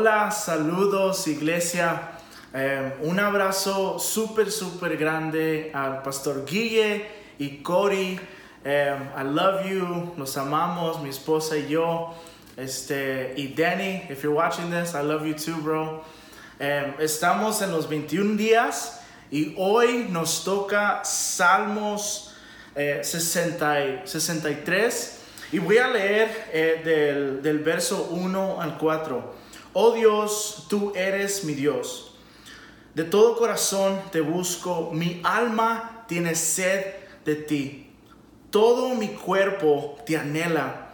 Hola, 0.00 0.30
saludos 0.30 1.26
iglesia. 1.26 2.12
Eh, 2.54 2.96
un 3.02 3.20
abrazo 3.20 3.98
súper, 3.98 4.50
súper 4.50 4.96
grande 4.96 5.70
al 5.74 6.00
pastor 6.00 6.46
Guille 6.46 7.04
y 7.38 7.58
Cory. 7.58 8.18
Eh, 8.64 8.96
I 9.14 9.24
love 9.24 9.66
you, 9.66 10.14
los 10.16 10.38
amamos, 10.38 11.02
mi 11.02 11.10
esposa 11.10 11.58
y 11.58 11.68
yo. 11.68 12.14
Este, 12.56 13.34
y 13.36 13.48
Danny, 13.48 14.06
if 14.08 14.22
you're 14.22 14.34
watching 14.34 14.70
this, 14.70 14.94
I 14.94 15.02
love 15.02 15.26
you 15.26 15.34
too, 15.34 15.60
bro. 15.60 16.02
Eh, 16.58 16.94
estamos 17.00 17.60
en 17.60 17.70
los 17.70 17.86
21 17.86 18.38
días 18.38 19.02
y 19.30 19.54
hoy 19.58 20.06
nos 20.08 20.44
toca 20.44 21.04
Salmos 21.04 22.34
60, 22.74 24.06
63 24.06 25.18
y 25.52 25.58
voy 25.58 25.76
a 25.76 25.88
leer 25.88 26.82
del, 26.84 27.42
del 27.42 27.58
verso 27.58 28.08
1 28.12 28.62
al 28.62 28.78
4. 28.78 29.39
Oh 29.72 29.92
Dios, 29.92 30.66
tú 30.68 30.92
eres 30.96 31.44
mi 31.44 31.54
Dios. 31.54 32.16
De 32.94 33.04
todo 33.04 33.36
corazón 33.36 34.00
te 34.10 34.20
busco, 34.20 34.90
mi 34.92 35.20
alma 35.22 36.04
tiene 36.08 36.34
sed 36.34 36.86
de 37.24 37.36
ti. 37.36 37.92
Todo 38.50 38.96
mi 38.96 39.08
cuerpo 39.08 39.96
te 40.04 40.16
anhela 40.16 40.88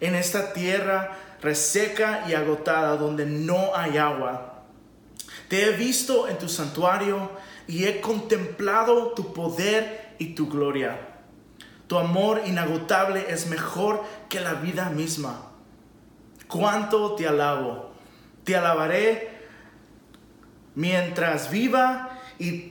en 0.00 0.14
esta 0.14 0.54
tierra 0.54 1.18
reseca 1.42 2.24
y 2.26 2.32
agotada 2.32 2.96
donde 2.96 3.26
no 3.26 3.76
hay 3.76 3.98
agua. 3.98 4.62
Te 5.48 5.66
he 5.66 5.72
visto 5.72 6.26
en 6.26 6.38
tu 6.38 6.48
santuario 6.48 7.30
y 7.66 7.84
he 7.84 8.00
contemplado 8.00 9.08
tu 9.08 9.34
poder 9.34 10.14
y 10.18 10.34
tu 10.34 10.48
gloria. 10.48 10.98
Tu 11.88 11.98
amor 11.98 12.40
inagotable 12.46 13.26
es 13.28 13.48
mejor 13.48 14.02
que 14.30 14.40
la 14.40 14.54
vida 14.54 14.88
misma. 14.88 15.50
Cuánto 16.48 17.14
te 17.16 17.28
alabo 17.28 17.93
te 18.44 18.56
alabaré 18.56 19.30
mientras 20.74 21.50
viva 21.50 22.20
y, 22.38 22.70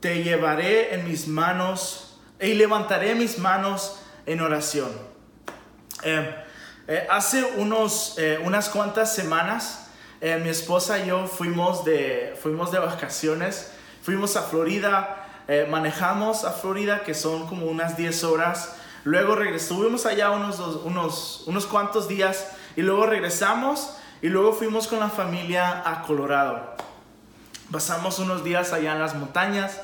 te 0.00 0.22
llevaré 0.22 0.94
en 0.94 1.08
mis 1.08 1.26
manos 1.26 2.20
y 2.38 2.52
levantaré 2.52 3.14
mis 3.14 3.38
manos 3.38 3.98
en 4.26 4.40
oración. 4.40 4.90
Eh, 6.02 6.44
eh, 6.86 7.06
hace 7.10 7.42
unos, 7.56 8.14
eh, 8.18 8.38
unas 8.44 8.68
cuantas 8.68 9.14
semanas 9.14 9.82
mi 10.20 10.48
esposa 10.48 10.98
y 10.98 11.08
yo 11.08 11.26
fuimos 11.26 11.84
de, 11.84 12.36
fuimos 12.40 12.72
de 12.72 12.78
vacaciones, 12.78 13.72
fuimos 14.02 14.36
a 14.36 14.42
Florida, 14.42 15.28
manejamos 15.68 16.44
a 16.44 16.52
Florida 16.52 17.02
que 17.04 17.14
son 17.14 17.46
como 17.46 17.66
unas 17.66 17.96
10 17.96 18.24
horas, 18.24 18.76
luego 19.04 19.36
regresamos 19.36 20.06
allá 20.06 20.30
unos, 20.30 20.58
unos, 20.58 21.44
unos 21.46 21.66
cuantos 21.66 22.08
días 22.08 22.55
y 22.76 22.82
luego 22.82 23.06
regresamos 23.06 23.96
y 24.22 24.28
luego 24.28 24.52
fuimos 24.52 24.86
con 24.86 25.00
la 25.00 25.08
familia 25.08 25.82
a 25.84 26.02
Colorado. 26.02 26.76
Pasamos 27.70 28.18
unos 28.18 28.44
días 28.44 28.72
allá 28.72 28.92
en 28.92 29.00
las 29.00 29.14
montañas 29.14 29.80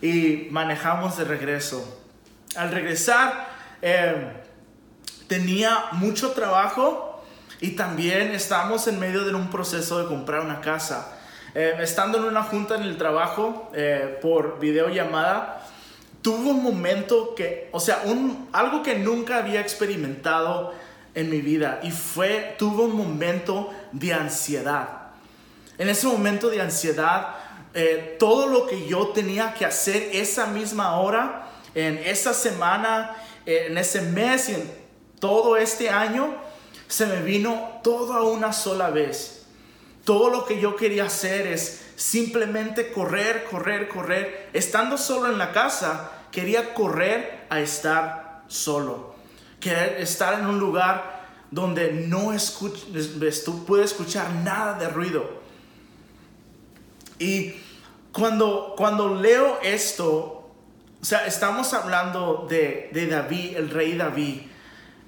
y 0.00 0.46
manejamos 0.50 1.16
de 1.16 1.24
regreso. 1.24 2.00
Al 2.54 2.70
regresar 2.70 3.48
eh, 3.82 4.32
tenía 5.26 5.86
mucho 5.92 6.32
trabajo 6.32 7.24
y 7.60 7.72
también 7.72 8.32
estábamos 8.32 8.86
en 8.86 9.00
medio 9.00 9.24
de 9.24 9.34
un 9.34 9.50
proceso 9.50 9.98
de 9.98 10.06
comprar 10.06 10.40
una 10.40 10.60
casa. 10.60 11.14
Eh, 11.54 11.76
estando 11.80 12.18
en 12.18 12.24
una 12.24 12.42
junta 12.42 12.76
en 12.76 12.82
el 12.82 12.98
trabajo 12.98 13.70
eh, 13.74 14.18
por 14.22 14.60
videollamada, 14.60 15.66
tuvo 16.22 16.50
un 16.50 16.62
momento 16.62 17.34
que, 17.34 17.68
o 17.72 17.80
sea, 17.80 18.02
un, 18.04 18.48
algo 18.52 18.82
que 18.82 18.96
nunca 18.98 19.38
había 19.38 19.60
experimentado 19.60 20.74
en 21.14 21.30
mi 21.30 21.40
vida 21.40 21.80
y 21.82 21.90
fue, 21.90 22.54
tuvo 22.58 22.84
un 22.84 22.96
momento 22.96 23.70
de 23.92 24.12
ansiedad. 24.12 24.88
En 25.78 25.88
ese 25.88 26.06
momento 26.06 26.50
de 26.50 26.60
ansiedad, 26.60 27.36
eh, 27.74 28.16
todo 28.18 28.46
lo 28.46 28.66
que 28.66 28.86
yo 28.86 29.08
tenía 29.08 29.54
que 29.54 29.64
hacer 29.64 30.10
esa 30.12 30.46
misma 30.46 30.98
hora, 30.98 31.48
en 31.74 31.98
esa 31.98 32.34
semana, 32.34 33.16
en 33.46 33.78
ese 33.78 34.00
mes 34.00 34.48
y 34.48 34.54
en 34.54 34.70
todo 35.20 35.56
este 35.56 35.90
año, 35.90 36.34
se 36.88 37.06
me 37.06 37.22
vino 37.22 37.80
todo 37.82 38.14
a 38.14 38.24
una 38.24 38.52
sola 38.52 38.90
vez. 38.90 39.46
Todo 40.04 40.30
lo 40.30 40.46
que 40.46 40.58
yo 40.58 40.74
quería 40.74 41.04
hacer 41.04 41.46
es 41.46 41.82
simplemente 41.96 42.92
correr, 42.92 43.44
correr, 43.50 43.88
correr. 43.88 44.48
Estando 44.52 44.96
solo 44.96 45.30
en 45.30 45.38
la 45.38 45.52
casa, 45.52 46.10
quería 46.32 46.72
correr 46.74 47.46
a 47.50 47.60
estar 47.60 48.42
solo 48.48 49.17
que 49.60 50.02
estar 50.02 50.38
en 50.38 50.46
un 50.46 50.58
lugar 50.58 51.18
donde 51.50 51.92
no 51.92 52.32
tú 53.44 53.64
puedes 53.64 53.92
escuchar 53.92 54.30
nada 54.44 54.74
de 54.78 54.88
ruido. 54.88 55.38
Y 57.18 57.54
cuando, 58.12 58.74
cuando 58.76 59.14
leo 59.14 59.58
esto, 59.62 60.50
o 61.00 61.04
sea, 61.04 61.26
estamos 61.26 61.72
hablando 61.74 62.46
de, 62.48 62.90
David, 63.10 63.56
el 63.56 63.70
rey 63.70 63.96
David, 63.96 64.42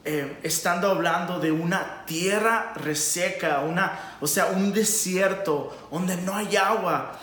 eh, 0.04 0.38
estando 0.42 0.90
hablando 0.90 1.38
de 1.38 1.52
una 1.52 2.04
tierra 2.06 2.72
reseca, 2.74 3.60
una, 3.60 4.16
o 4.20 4.26
sea, 4.26 4.46
un 4.46 4.72
desierto 4.72 5.76
donde 5.90 6.16
no 6.16 6.34
hay 6.34 6.56
agua. 6.56 7.18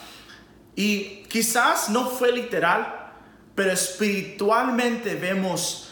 Y 0.76 1.24
quizás 1.24 1.90
no 1.90 2.08
fue 2.08 2.32
literal, 2.32 3.12
pero 3.56 3.72
espiritualmente 3.72 5.16
vemos 5.16 5.87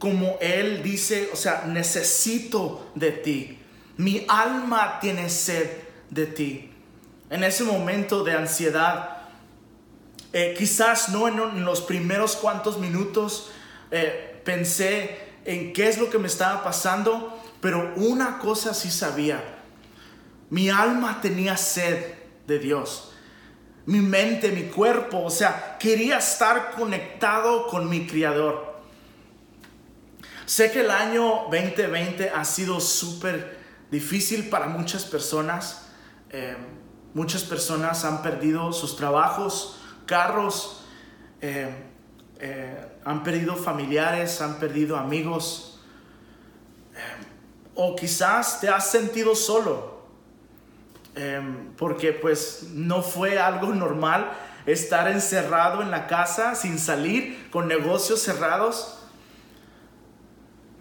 como 0.00 0.38
Él 0.40 0.82
dice, 0.82 1.28
o 1.30 1.36
sea, 1.36 1.64
necesito 1.66 2.90
de 2.94 3.12
ti. 3.12 3.58
Mi 3.98 4.24
alma 4.28 4.98
tiene 4.98 5.28
sed 5.28 5.68
de 6.08 6.24
ti. 6.24 6.72
En 7.28 7.44
ese 7.44 7.64
momento 7.64 8.24
de 8.24 8.32
ansiedad, 8.32 9.18
eh, 10.32 10.54
quizás 10.56 11.10
no 11.10 11.28
en, 11.28 11.66
los 11.66 11.82
primeros 11.82 12.34
cuantos 12.34 12.78
minutos 12.78 13.50
eh, 13.90 14.40
pensé 14.42 15.18
en 15.44 15.74
qué 15.74 15.88
es 15.88 15.98
lo 15.98 16.08
que 16.08 16.18
me 16.18 16.28
estaba 16.28 16.64
pasando, 16.64 17.38
pero 17.60 17.92
una 17.96 18.38
cosa 18.38 18.72
sí 18.72 18.90
sabía. 18.90 19.44
Mi 20.48 20.70
alma 20.70 21.20
tenía 21.20 21.58
sed 21.58 22.14
de 22.46 22.58
Dios. 22.58 23.12
Mi 23.84 23.98
mente, 23.98 24.50
mi 24.50 24.62
cuerpo, 24.62 25.22
o 25.22 25.30
sea, 25.30 25.76
quería 25.78 26.16
estar 26.16 26.70
conectado 26.70 27.66
con 27.66 27.86
mi 27.90 28.06
Creador. 28.06 28.69
Sé 30.50 30.72
que 30.72 30.80
el 30.80 30.90
año 30.90 31.44
2020 31.48 32.30
ha 32.30 32.44
sido 32.44 32.80
súper 32.80 33.56
difícil 33.88 34.48
para 34.48 34.66
muchas 34.66 35.04
personas. 35.04 35.86
Eh, 36.28 36.56
muchas 37.14 37.44
personas 37.44 38.04
han 38.04 38.20
perdido 38.20 38.72
sus 38.72 38.96
trabajos, 38.96 39.80
carros, 40.06 40.84
eh, 41.40 41.72
eh, 42.40 42.84
han 43.04 43.22
perdido 43.22 43.54
familiares, 43.54 44.40
han 44.40 44.58
perdido 44.58 44.96
amigos. 44.96 45.80
o 47.76 47.94
quizás 47.94 48.60
te 48.60 48.68
has 48.68 48.90
sentido 48.90 49.36
solo. 49.36 50.00
porque 51.76 52.12
pues 52.12 52.64
no 52.72 53.02
fue 53.02 53.38
algo 53.38 53.72
normal 53.72 54.32
estar 54.66 55.06
encerrado 55.06 55.80
en 55.80 55.92
la 55.92 56.08
casa 56.08 56.56
sin 56.56 56.76
salir, 56.80 57.48
con 57.52 57.68
negocios 57.68 58.20
cerrados. 58.20 58.99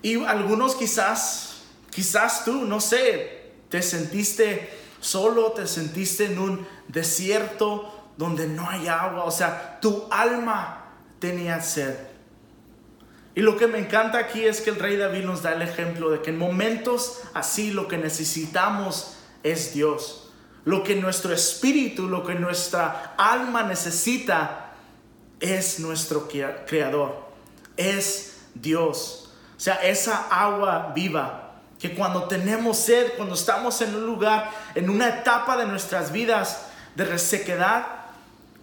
Y 0.01 0.23
algunos 0.23 0.75
quizás, 0.75 1.61
quizás 1.89 2.45
tú, 2.45 2.65
no 2.65 2.79
sé, 2.79 3.51
te 3.69 3.81
sentiste 3.81 4.69
solo, 4.99 5.51
te 5.51 5.67
sentiste 5.67 6.25
en 6.25 6.39
un 6.39 6.67
desierto 6.87 8.11
donde 8.17 8.47
no 8.47 8.69
hay 8.69 8.87
agua, 8.87 9.23
o 9.23 9.31
sea, 9.31 9.79
tu 9.79 10.07
alma 10.11 10.85
tenía 11.19 11.61
sed. 11.61 11.95
Y 13.35 13.41
lo 13.41 13.55
que 13.57 13.67
me 13.67 13.79
encanta 13.79 14.17
aquí 14.17 14.45
es 14.45 14.59
que 14.59 14.71
el 14.71 14.77
rey 14.77 14.97
David 14.97 15.23
nos 15.23 15.43
da 15.43 15.53
el 15.53 15.61
ejemplo 15.61 16.09
de 16.09 16.21
que 16.21 16.31
en 16.31 16.37
momentos 16.37 17.21
así 17.33 17.71
lo 17.71 17.87
que 17.87 17.97
necesitamos 17.97 19.15
es 19.43 19.73
Dios. 19.73 20.31
Lo 20.65 20.83
que 20.83 20.95
nuestro 20.95 21.33
espíritu, 21.33 22.09
lo 22.09 22.25
que 22.25 22.35
nuestra 22.35 23.15
alma 23.17 23.63
necesita 23.63 24.73
es 25.39 25.79
nuestro 25.79 26.27
creador, 26.27 27.29
es 27.77 28.41
Dios. 28.55 29.28
O 29.59 29.61
sea, 29.61 29.75
esa 29.75 30.29
agua 30.29 30.93
viva 30.95 31.51
que 31.77 31.93
cuando 31.93 32.29
tenemos 32.29 32.77
sed, 32.77 33.11
cuando 33.17 33.35
estamos 33.35 33.81
en 33.81 33.93
un 33.93 34.05
lugar, 34.05 34.49
en 34.73 34.89
una 34.89 35.09
etapa 35.09 35.57
de 35.57 35.65
nuestras 35.65 36.13
vidas 36.13 36.67
de 36.95 37.03
resequedad, 37.03 37.85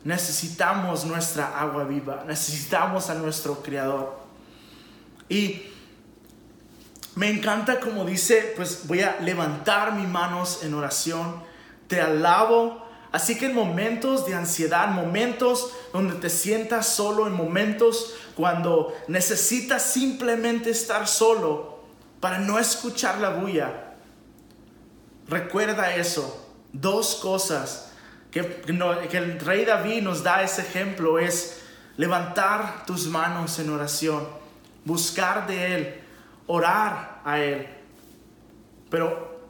necesitamos 0.04 1.04
nuestra 1.04 1.60
agua 1.60 1.84
viva, 1.84 2.24
necesitamos 2.26 3.10
a 3.10 3.14
nuestro 3.14 3.62
Creador. 3.62 4.18
Y 5.28 5.64
me 7.14 7.28
encanta 7.28 7.78
como 7.78 8.06
dice, 8.06 8.54
pues 8.56 8.86
voy 8.86 9.02
a 9.02 9.18
levantar 9.20 9.92
mis 9.92 10.08
manos 10.08 10.62
en 10.62 10.72
oración, 10.72 11.42
te 11.88 12.00
alabo 12.00 12.85
Así 13.16 13.38
que 13.38 13.46
en 13.46 13.54
momentos 13.54 14.26
de 14.26 14.34
ansiedad, 14.34 14.88
momentos 14.88 15.72
donde 15.90 16.16
te 16.16 16.28
sientas 16.28 16.86
solo, 16.86 17.26
en 17.26 17.32
momentos 17.32 18.12
cuando 18.34 18.94
necesitas 19.08 19.82
simplemente 19.82 20.68
estar 20.68 21.08
solo 21.08 21.80
para 22.20 22.40
no 22.40 22.58
escuchar 22.58 23.16
la 23.16 23.30
bulla, 23.30 23.94
recuerda 25.28 25.94
eso. 25.94 26.46
Dos 26.74 27.14
cosas 27.14 27.90
que, 28.30 28.40
el 28.66 29.40
rey 29.40 29.64
David 29.64 30.02
nos 30.02 30.22
da 30.22 30.42
ese 30.42 30.60
ejemplo 30.60 31.18
es 31.18 31.62
levantar 31.96 32.84
tus 32.84 33.06
manos 33.06 33.58
en 33.58 33.70
oración, 33.70 34.28
buscar 34.84 35.46
de 35.46 35.74
Él, 35.74 36.00
orar 36.46 37.22
a 37.24 37.38
Él. 37.38 37.66
Pero, 38.90 39.40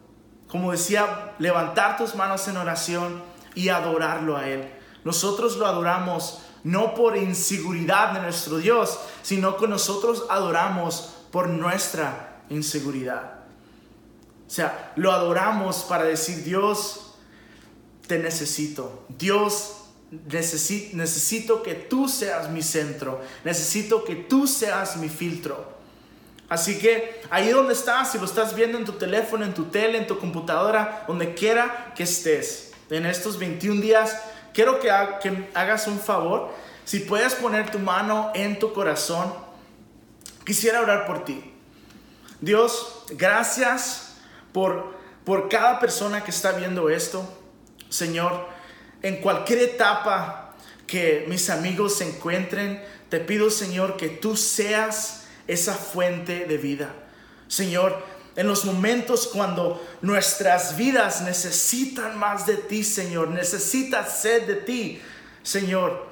como 0.46 0.70
decía, 0.70 1.32
levantar 1.40 1.96
tus 1.96 2.14
manos 2.14 2.46
en 2.46 2.58
oración 2.58 3.34
y 3.56 3.70
adorarlo 3.70 4.37
a 4.37 4.49
Él. 4.49 4.70
Nosotros 5.03 5.56
lo 5.56 5.67
adoramos 5.67 6.43
no 6.62 6.94
por 6.94 7.17
inseguridad 7.17 8.12
de 8.12 8.20
nuestro 8.20 8.58
Dios, 8.58 8.99
sino 9.23 9.56
que 9.56 9.67
nosotros 9.67 10.25
adoramos 10.29 11.14
por 11.32 11.49
nuestra 11.49 12.43
inseguridad. 12.50 13.41
O 14.47 14.50
sea, 14.50 14.93
lo 14.97 15.12
adoramos 15.12 15.79
para 15.88 16.05
decir, 16.05 16.44
Dios, 16.44 17.14
te 18.06 18.19
necesito. 18.19 19.05
Dios, 19.08 19.76
necesito, 20.11 20.97
necesito 20.97 21.62
que 21.62 21.75
tú 21.75 22.08
seas 22.08 22.50
mi 22.50 22.62
centro. 22.62 23.20
Necesito 23.44 24.05
que 24.05 24.14
tú 24.14 24.47
seas 24.47 24.97
mi 24.97 25.08
filtro. 25.08 25.76
Así 26.49 26.79
que 26.79 27.23
ahí 27.31 27.50
donde 27.50 27.73
estás, 27.73 28.12
si 28.12 28.19
lo 28.19 28.25
estás 28.25 28.55
viendo 28.55 28.79
en 28.79 28.85
tu 28.85 28.93
teléfono, 28.93 29.44
en 29.44 29.55
tu 29.55 29.64
tele, 29.64 29.99
en 29.99 30.06
tu 30.06 30.19
computadora, 30.19 31.05
donde 31.08 31.35
quiera 31.35 31.93
que 31.97 32.05
estés, 32.05 32.73
en 32.90 33.06
estos 33.06 33.38
21 33.38 33.80
días, 33.80 34.20
quiero 34.52 34.80
que, 34.80 34.88
que 35.22 35.48
hagas 35.54 35.86
un 35.86 35.98
favor. 35.98 36.52
Si 36.84 37.00
puedes 37.00 37.34
poner 37.34 37.70
tu 37.70 37.78
mano 37.78 38.30
en 38.34 38.58
tu 38.58 38.72
corazón, 38.72 39.32
quisiera 40.44 40.80
orar 40.80 41.06
por 41.06 41.24
ti. 41.24 41.52
Dios, 42.40 43.04
gracias 43.10 44.16
por, 44.52 44.94
por 45.24 45.48
cada 45.48 45.80
persona 45.80 46.22
que 46.22 46.30
está 46.30 46.52
viendo 46.52 46.88
esto. 46.88 47.26
Señor, 47.88 48.46
en 49.02 49.16
cualquier 49.20 49.60
etapa 49.60 50.54
que 50.86 51.24
mis 51.28 51.50
amigos 51.50 51.96
se 51.96 52.08
encuentren, 52.08 52.82
te 53.08 53.20
pido, 53.20 53.50
Señor, 53.50 53.96
que 53.96 54.08
tú 54.08 54.36
seas 54.36 55.26
esa 55.46 55.74
fuente 55.74 56.46
de 56.46 56.58
vida. 56.58 56.94
Señor, 57.48 58.02
en 58.36 58.46
los 58.46 58.64
momentos 58.64 59.26
cuando 59.26 59.84
nuestras 60.02 60.76
vidas 60.76 61.22
necesitan 61.22 62.18
más 62.18 62.46
de 62.46 62.56
ti, 62.56 62.84
Señor, 62.84 63.28
necesitan 63.28 64.08
sed 64.08 64.46
de 64.46 64.56
ti, 64.56 65.02
Señor, 65.42 66.06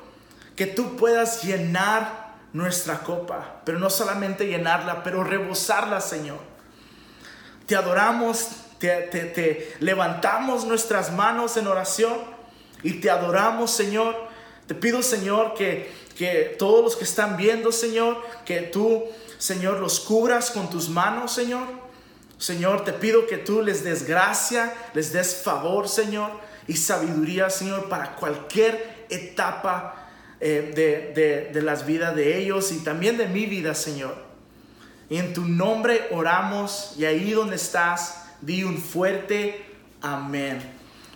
que 0.56 0.66
tú 0.66 0.96
puedas 0.96 1.44
llenar 1.44 2.34
nuestra 2.52 3.00
copa, 3.00 3.60
pero 3.64 3.78
no 3.78 3.90
solamente 3.90 4.46
llenarla, 4.46 5.02
pero 5.02 5.22
rebosarla, 5.22 6.00
Señor. 6.00 6.38
Te 7.66 7.76
adoramos, 7.76 8.48
te, 8.78 9.76
levantamos 9.80 10.64
nuestras 10.64 11.12
manos 11.12 11.56
en 11.56 11.66
oración 11.66 12.16
y 12.82 12.94
te 12.94 13.10
adoramos, 13.10 13.70
Señor. 13.70 14.16
Te 14.66 14.74
pido, 14.74 15.02
Señor, 15.02 15.54
que, 15.54 15.92
que 16.16 16.56
todos 16.58 16.82
los 16.84 16.96
que 16.96 17.04
están 17.04 17.36
viendo, 17.36 17.72
Señor, 17.72 18.22
que 18.44 18.60
tú 18.60 19.04
Señor, 19.44 19.78
los 19.78 20.00
cubras 20.00 20.50
con 20.50 20.70
tus 20.70 20.88
manos, 20.88 21.32
Señor. 21.32 21.66
Señor, 22.38 22.84
te 22.84 22.92
pido 22.92 23.26
que 23.26 23.38
tú 23.38 23.62
les 23.62 23.84
des 23.84 24.06
gracia, 24.06 24.72
les 24.92 25.12
des 25.12 25.42
favor, 25.42 25.88
Señor, 25.88 26.30
y 26.66 26.74
sabiduría, 26.76 27.50
Señor, 27.50 27.88
para 27.88 28.16
cualquier 28.16 29.06
etapa 29.08 30.08
eh, 30.40 30.72
de, 30.74 31.50
de 31.52 31.62
las 31.62 31.86
vidas 31.86 32.14
de 32.14 32.38
ellos 32.38 32.72
y 32.72 32.78
también 32.78 33.16
de 33.16 33.26
mi 33.26 33.46
vida, 33.46 33.74
Señor. 33.74 34.16
Y 35.08 35.18
en 35.18 35.32
tu 35.32 35.42
nombre 35.42 36.08
oramos 36.10 36.94
y 36.98 37.04
ahí 37.04 37.32
donde 37.32 37.56
estás, 37.56 38.26
di 38.40 38.64
un 38.64 38.78
fuerte 38.78 39.64
amén. 40.02 40.60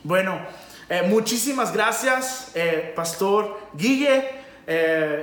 Bueno, 0.04 0.40
eh, 0.88 1.02
muchísimas 1.06 1.72
gracias, 1.72 2.52
eh, 2.54 2.92
Pastor 2.94 3.58
Guille. 3.74 4.38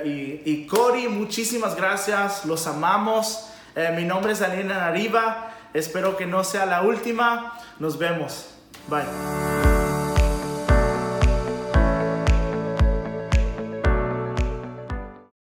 Y, 0.05 0.41
y 0.43 0.65
Cory, 0.67 1.07
muchísimas 1.07 1.75
gracias, 1.75 2.45
los 2.45 2.65
amamos. 2.65 3.49
Mi 3.95 4.03
nombre 4.03 4.33
es 4.33 4.39
Daniela 4.39 4.77
Nariva, 4.77 5.54
espero 5.75 6.17
que 6.17 6.25
no 6.25 6.43
sea 6.43 6.65
la 6.65 6.81
última. 6.81 7.53
Nos 7.79 7.97
vemos. 7.97 8.49
Bye. 8.87 9.74